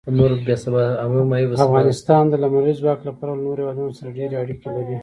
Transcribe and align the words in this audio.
افغانستان 1.65 2.23
د 2.27 2.33
لمریز 2.43 2.77
ځواک 2.81 2.99
له 3.07 3.11
پلوه 3.17 3.35
له 3.37 3.43
نورو 3.45 3.59
هېوادونو 3.63 3.91
سره 3.99 4.09
ډېرې 4.17 4.35
اړیکې 4.43 4.69
لري. 4.75 4.97